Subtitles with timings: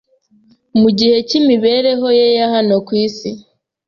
[0.79, 3.29] Mu gihe cy'imibereho ye ya hano ku isi,